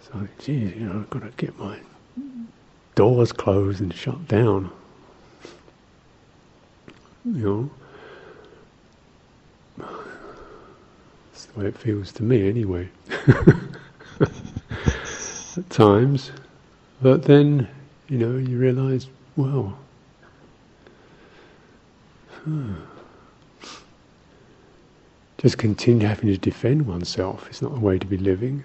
[0.00, 1.78] So, geez, you know, I've got to get my
[2.94, 4.70] doors closed and shut down.
[7.24, 7.70] You know,
[11.36, 12.88] that's the way it feels to me, anyway.
[14.20, 16.30] At times,
[17.02, 17.68] but then
[18.08, 19.76] you know, you realize, well,
[22.30, 22.40] huh.
[22.40, 22.74] Hmm.
[25.36, 28.64] just continue having to defend oneself is not the way to be living.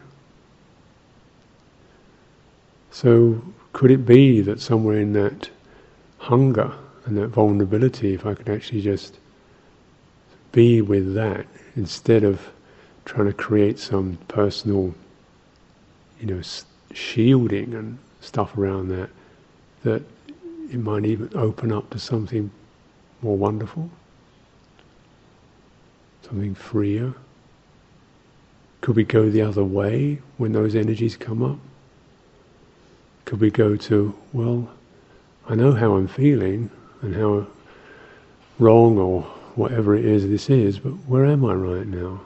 [2.92, 3.42] So,
[3.74, 5.50] could it be that somewhere in that
[6.20, 6.72] hunger
[7.06, 9.18] and that vulnerability, if I could actually just
[10.54, 12.40] be with that instead of
[13.06, 14.94] trying to create some personal,
[16.20, 16.42] you know,
[16.94, 19.10] shielding and stuff around that,
[19.84, 20.04] that
[20.72, 22.52] it might even open up to something
[23.22, 23.90] more wonderful,
[26.24, 27.14] something freer.
[28.82, 31.60] Could we go the other way when those energies come up?
[33.26, 34.70] Could we go to, well,
[35.48, 36.70] I know how I'm feeling
[37.02, 37.48] and how
[38.60, 39.22] wrong or
[39.56, 42.22] whatever it is this is, but where am I right now?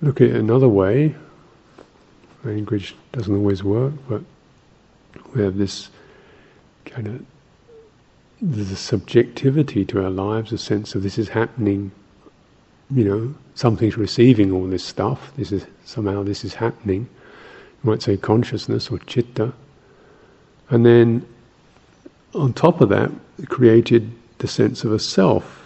[0.00, 1.14] Look at it another way.
[2.44, 4.22] Language doesn't always work, but
[5.34, 5.88] we have this
[6.84, 7.26] kind of
[8.40, 11.90] there's a subjectivity to our lives, a sense of this is happening.
[12.90, 15.32] You know, something's receiving all this stuff.
[15.36, 17.08] This is somehow this is happening.
[17.82, 19.52] You might say consciousness or chitta,
[20.70, 21.26] and then
[22.34, 23.10] on top of that,
[23.46, 25.58] created the sense of a self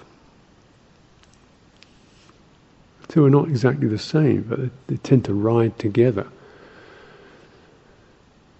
[3.12, 6.26] two are not exactly the same, but they, tend to ride together.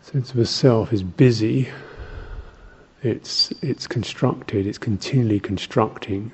[0.03, 1.71] Sense of a self is busy.
[3.03, 4.67] It's it's constructed.
[4.67, 6.33] It's continually constructing,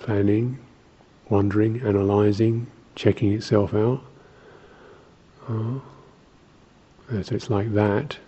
[0.00, 0.58] planning,
[1.30, 2.66] wondering, analysing,
[3.00, 3.98] checking itself out.
[5.48, 5.80] Uh,
[7.22, 8.18] so it's like that.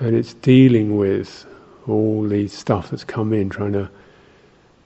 [0.00, 1.46] And it's dealing with
[1.86, 3.88] all the stuff that's come in, trying to,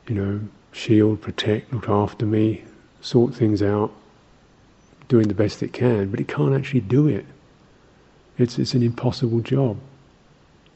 [0.09, 0.41] you know,
[0.73, 2.63] shield, protect, look after me,
[3.01, 3.91] sort things out,
[5.09, 7.25] doing the best it can, but it can't actually do it.
[8.37, 9.79] It's, it's an impossible job.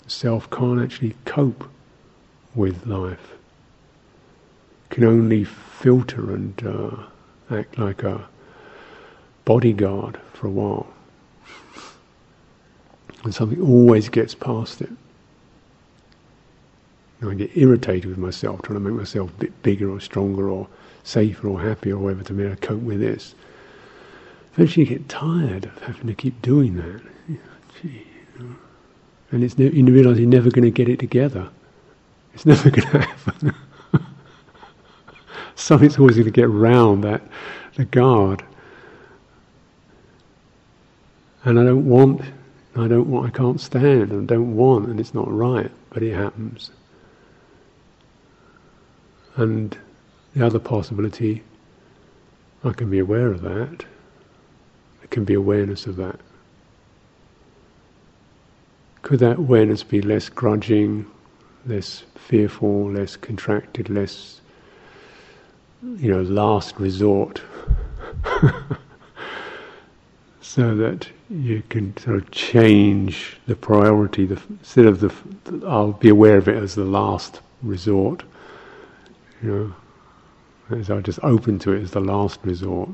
[0.05, 1.69] The self can't actually cope
[2.55, 3.36] with life.
[4.97, 8.27] Can only filter and uh, act like a
[9.45, 10.87] bodyguard for a while.
[13.23, 14.89] And something always gets past it.
[17.23, 20.67] I get irritated with myself, trying to make myself a bit bigger or stronger or
[21.05, 23.35] safer or happier or whatever to be able to cope with this.
[24.55, 27.03] Eventually you get tired of having to keep doing that.
[27.29, 27.39] You
[28.39, 28.57] know.
[29.31, 31.51] And it's ne- you realise you're never going to get it together.
[32.33, 33.55] It's never going to happen.
[35.57, 37.23] Something's always going to get round that,
[37.75, 38.45] the guard.
[41.45, 42.23] And I don't want,
[42.77, 46.03] I don't want, I can't stand, and I don't want, and it's not right, but
[46.03, 46.71] it happens.
[49.37, 49.77] And
[50.35, 51.43] the other possibility,
[52.65, 53.85] I can be aware of that.
[55.01, 56.21] There can be awareness of that.
[59.07, 61.07] could that awareness be less grudging,
[61.65, 64.41] less fearful, less contracted, less,
[65.83, 67.43] you know, last resort?
[70.41, 74.27] so that you can sort of change the priority.
[74.27, 75.13] The, instead of the,
[75.67, 78.23] I'll be aware of it as the last resort.
[79.43, 79.75] You
[80.71, 82.89] know, as I just open to it as the last resort.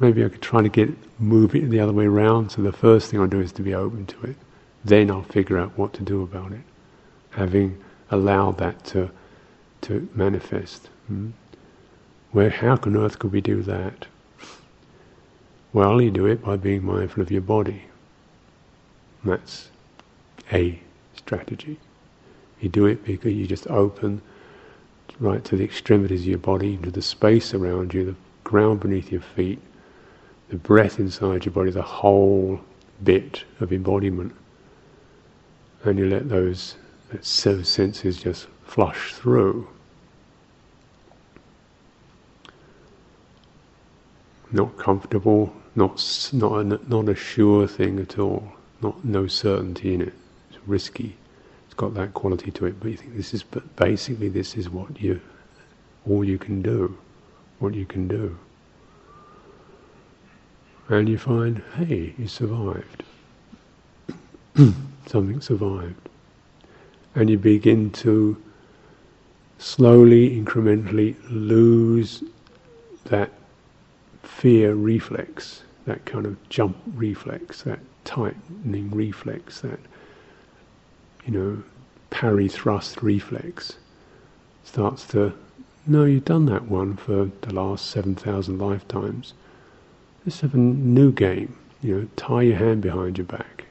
[0.00, 0.90] Maybe I could try to get
[1.20, 2.50] move it the other way around.
[2.50, 4.36] So the first thing I do is to be open to it.
[4.84, 6.60] Then I'll figure out what to do about it,
[7.30, 9.10] having allowed that to
[9.82, 10.88] to manifest.
[11.06, 11.30] Hmm?
[12.34, 14.06] Where how on earth could we do that?
[15.72, 17.84] Well, you do it by being mindful of your body.
[19.24, 19.70] That's
[20.52, 20.80] a
[21.14, 21.78] strategy.
[22.60, 24.20] You do it because you just open
[25.20, 29.12] right to the extremities of your body, into the space around you, the ground beneath
[29.12, 29.60] your feet,
[30.48, 32.58] the breath inside your body, the whole
[33.04, 34.34] bit of embodiment.
[35.84, 36.74] And you let those,
[37.12, 39.68] those senses just flush through.
[44.52, 50.02] Not comfortable, not not a, not a sure thing at all, not no certainty in
[50.02, 50.14] it.
[50.50, 51.16] It's risky.
[51.66, 52.78] It's got that quality to it.
[52.78, 55.20] But you think this is, but basically this is what you,
[56.08, 56.96] all you can do,
[57.58, 58.38] what you can do
[60.88, 63.02] and you find, hey, you survived.
[65.06, 66.08] Something survived.
[67.14, 68.40] And you begin to
[69.58, 72.22] slowly, incrementally lose
[73.04, 73.30] that
[74.26, 79.80] fear reflex, that kind of jump reflex, that tightening reflex, that,
[81.26, 81.62] you know,
[82.10, 83.76] parry thrust reflex
[84.64, 85.32] starts to,
[85.86, 89.34] no, you've done that one for the last 7,000 lifetimes
[90.24, 91.54] Let's have a new game.
[91.82, 93.66] You know, tie your hand behind your back.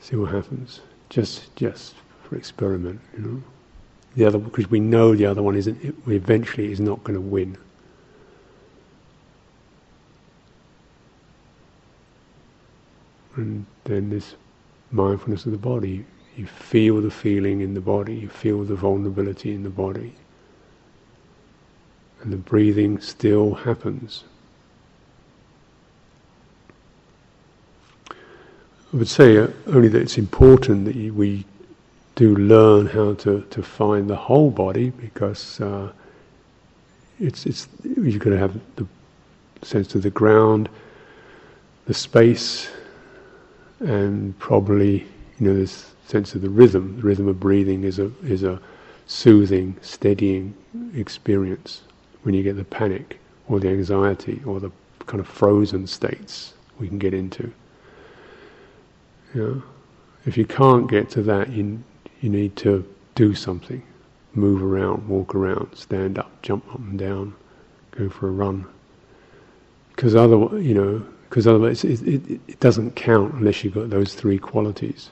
[0.00, 0.80] See what happens.
[1.08, 3.00] Just, just for experiment.
[3.16, 3.42] You know,
[4.16, 5.96] the other because we know the other one isn't.
[6.06, 7.56] Eventually is not going to win.
[13.36, 14.34] And then this
[14.90, 16.04] mindfulness of the body.
[16.36, 18.14] You feel the feeling in the body.
[18.14, 20.14] You feel the vulnerability in the body.
[22.22, 24.24] And the breathing still happens.
[28.92, 31.44] I would say uh, only that it's important that we
[32.16, 35.92] do learn how to, to find the whole body because uh,
[37.20, 38.86] it's it's you're going to have the
[39.62, 40.68] sense of the ground,
[41.86, 42.68] the space,
[43.80, 45.06] and probably
[45.38, 46.96] you know this sense of the rhythm.
[46.96, 48.60] The rhythm of breathing is a is a
[49.06, 50.54] soothing, steadying
[50.94, 51.82] experience
[52.22, 53.18] when you get the panic
[53.48, 54.70] or the anxiety or the
[55.06, 57.52] kind of frozen states we can get into.
[59.34, 59.62] Know,
[60.26, 61.82] if you can't get to that, you
[62.20, 63.82] you need to do something,
[64.34, 67.34] move around, walk around, stand up, jump up and down,
[67.92, 68.66] go for a run.
[69.94, 74.14] Because otherwise, you know, because otherwise it, it, it, doesn't count unless you've got those
[74.14, 75.10] three qualities.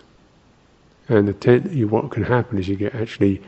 [1.08, 3.40] And ten, you, what can happen is you get actually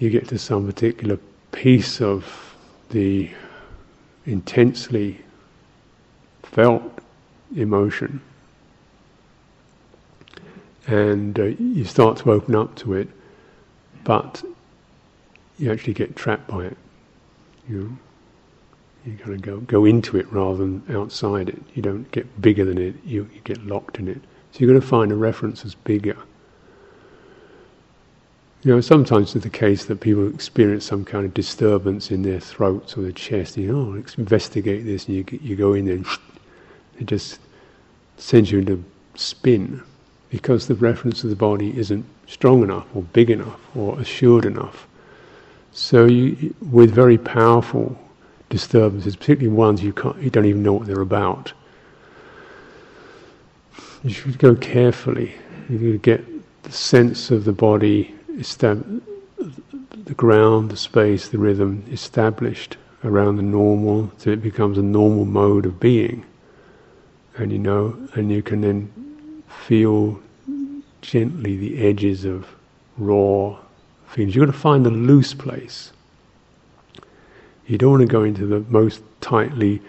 [0.00, 1.18] you get to some particular
[1.52, 2.56] piece of
[2.90, 3.30] the
[4.26, 5.20] intensely
[6.42, 6.82] felt
[7.54, 8.20] emotion
[10.88, 13.08] and uh, you start to open up to it,
[14.02, 14.42] but
[15.58, 16.76] you actually get trapped by it.
[17.68, 17.98] You know?
[19.04, 21.62] You kind of go go into it rather than outside it.
[21.74, 22.94] You don't get bigger than it.
[23.04, 24.20] You, you get locked in it.
[24.52, 26.16] So you've got to find a reference that's bigger.
[28.62, 32.40] You know, sometimes it's the case that people experience some kind of disturbance in their
[32.40, 33.56] throats or their chest.
[33.56, 36.06] You know, oh, investigate this, and you you go in there, and
[36.98, 37.40] it just
[38.18, 38.84] sends you into
[39.14, 39.82] spin
[40.28, 44.86] because the reference of the body isn't strong enough or big enough or assured enough.
[45.72, 47.98] So you, with very powerful
[48.50, 51.52] disturbances, particularly ones you, can't, you don't even know what they're about,
[54.02, 55.34] you should go carefully.
[55.68, 56.24] You get
[56.64, 64.10] the sense of the body, the ground, the space, the rhythm established around the normal,
[64.18, 66.24] so it becomes a normal mode of being.
[67.36, 68.92] And you know, and you can then
[69.48, 70.20] feel
[71.00, 72.46] gently the edges of
[72.98, 73.56] raw
[74.08, 74.34] feelings.
[74.34, 75.92] You've got to find the loose place.
[77.70, 79.80] You don't want to go into the most tightly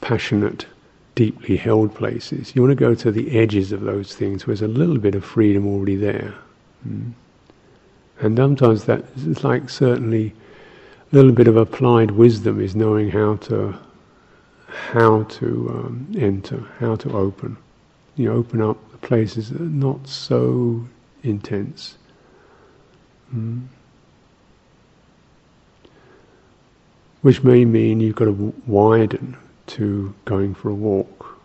[0.00, 0.66] passionate,
[1.14, 2.54] deeply held places.
[2.54, 5.14] You want to go to the edges of those things where there's a little bit
[5.14, 6.34] of freedom already there.
[6.86, 7.12] Mm.
[8.20, 10.34] And sometimes that is like certainly
[11.12, 13.78] a little bit of applied wisdom is knowing how to
[14.92, 17.56] how to um, enter, how to open
[18.16, 20.84] you open up the places that are not so
[21.22, 21.98] intense.
[23.34, 23.66] Mm.
[27.26, 31.40] Which may mean you've got to widen to going for a walk.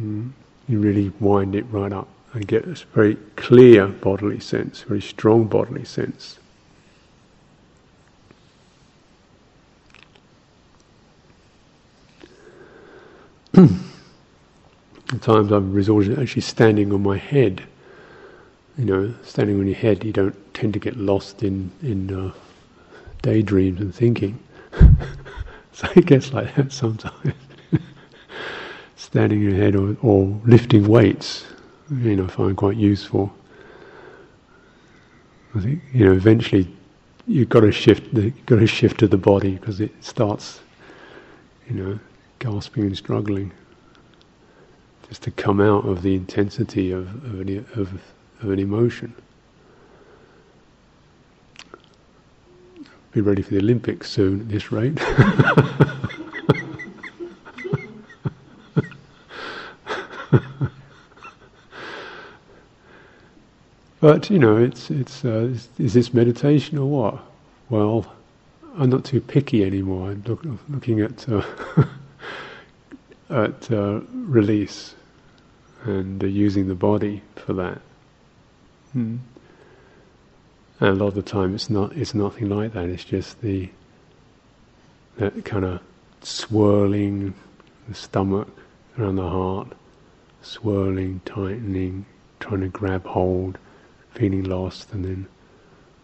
[0.00, 0.32] Mm.
[0.68, 5.44] You really wind it right up and get a very clear bodily sense, very strong
[5.44, 6.40] bodily sense.
[13.54, 13.68] At
[15.20, 17.62] times I've resorted to actually standing on my head.
[18.76, 22.32] You know, standing on your head, you don't tend to get lost in in uh,
[23.22, 24.40] daydreams and thinking.
[25.72, 27.34] So it gets like that sometimes.
[28.96, 31.44] standing your head or, or lifting weights,
[31.90, 33.32] you know, I find quite useful.
[35.54, 36.66] I think you know eventually
[37.26, 40.60] you've got to shift the got to shift to the body because it starts,
[41.68, 41.98] you know,
[42.38, 43.52] gasping and struggling
[45.08, 47.92] just to come out of the intensity of, of, of,
[48.40, 49.14] of an emotion.
[53.12, 54.94] Be ready for the Olympics soon at this rate.
[64.00, 67.18] but you know, it's it's uh, is, is, this meditation or what?
[67.68, 68.10] Well,
[68.78, 70.12] I'm not too picky anymore.
[70.12, 71.42] I'm look, looking at uh,
[73.28, 74.94] at uh, release
[75.84, 77.78] and uh, using the body for that.
[78.96, 79.18] Mm.
[80.82, 81.96] And a lot of the time, it's not.
[81.96, 82.86] It's nothing like that.
[82.86, 83.70] It's just the
[85.16, 85.80] that kind of
[86.22, 87.34] swirling
[87.86, 88.48] the stomach
[88.98, 89.74] around the heart,
[90.40, 92.04] swirling, tightening,
[92.40, 93.58] trying to grab hold,
[94.14, 95.28] feeling lost, and then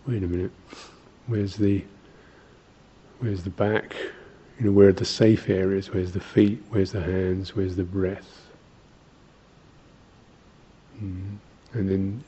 [0.06, 0.52] wait a minute,
[1.26, 1.84] where's the
[3.18, 3.96] where's the back?
[4.60, 5.92] You know, where are the safe areas?
[5.92, 6.62] Where's the feet?
[6.70, 7.56] Where's the hands?
[7.56, 8.46] Where's the breath?
[11.02, 11.38] Mm.
[11.72, 12.24] And then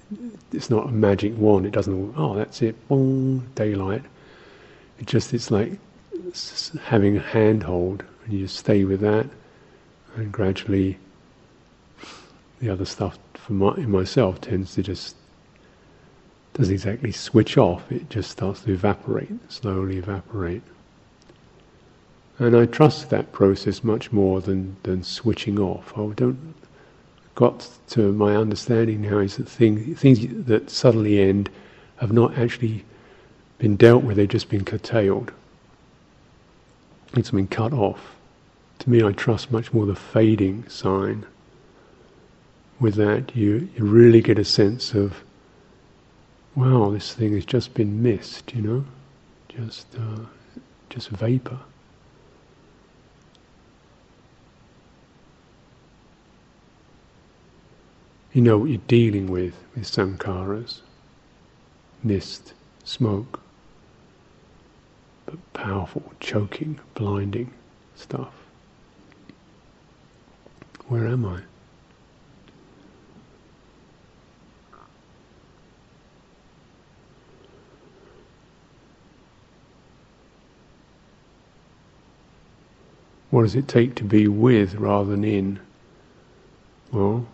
[0.53, 1.66] it's not a magic wand.
[1.66, 2.14] It doesn't.
[2.16, 2.88] Oh, that's it.
[2.88, 4.03] Boom, daylight.
[4.99, 5.72] It just it's like
[6.82, 9.26] having a handhold, and you just stay with that,
[10.16, 10.99] and gradually
[12.61, 15.16] the other stuff for my, in myself tends to just
[16.55, 17.91] doesn't exactly switch off.
[17.91, 20.62] It just starts to evaporate, slowly evaporate.
[22.38, 25.97] And I trust that process much more than, than switching off.
[25.97, 26.55] I don't
[27.41, 31.49] got to my understanding now is that thing, things that suddenly end
[31.97, 32.84] have not actually
[33.57, 35.32] been dealt with, they've just been curtailed.
[37.14, 38.14] It's been cut off.
[38.80, 41.24] To me, I trust much more the fading sign.
[42.78, 45.24] With that, you, you really get a sense of,
[46.55, 48.84] wow, this thing has just been mist, you know?
[49.49, 50.26] Just, uh,
[50.91, 51.59] just vapor.
[58.32, 60.82] You know what you're dealing with with sankharas
[62.02, 62.54] mist,
[62.84, 63.40] smoke,
[65.26, 67.52] but powerful, choking, blinding
[67.94, 68.32] stuff.
[70.88, 71.40] Where am I?
[83.30, 85.60] What does it take to be with rather than in?
[86.90, 87.26] Well,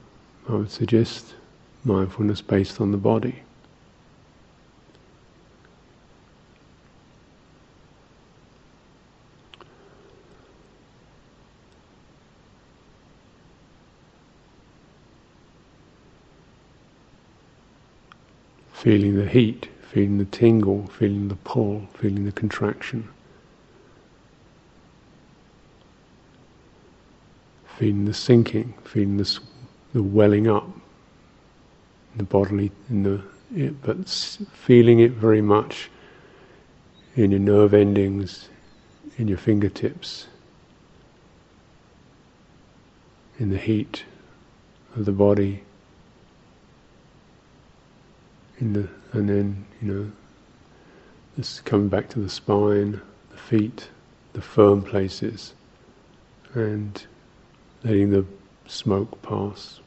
[0.49, 1.35] I would suggest
[1.85, 3.43] mindfulness based on the body.
[18.73, 23.09] Feeling the heat, feeling the tingle, feeling the pull, feeling the contraction.
[27.79, 29.41] Feeling the sinking, feeling the
[29.97, 30.69] the welling up,
[32.17, 33.23] the bodily, in the
[33.57, 34.07] it, but
[34.53, 35.89] feeling it very much
[37.15, 38.51] in your nerve endings,
[39.17, 40.27] in your fingertips,
[43.39, 44.05] in the heat
[44.97, 45.63] of the body,
[48.59, 50.13] in the and then you know
[51.39, 53.89] this coming back to the spine, the feet,
[54.35, 55.55] the firm places,
[56.53, 57.07] and
[57.83, 58.27] letting the
[58.67, 59.81] smoke pass.